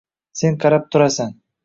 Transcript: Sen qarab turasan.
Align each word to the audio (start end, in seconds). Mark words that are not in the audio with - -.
Sen 0.39 0.55
qarab 0.63 0.87
turasan. 0.95 1.37